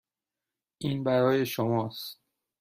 این 0.77 1.03
برای 1.03 1.45
شماست. 1.45 2.21